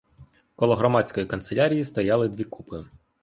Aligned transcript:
Коло 0.55 0.75
громадської 0.75 1.25
канцелярії 1.25 1.83
стояли 1.85 2.27
дві 2.29 2.43
купи. 2.43 2.83